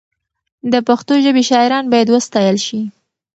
[0.71, 2.79] د پښتو ژبې شاعران باید وستایل شي.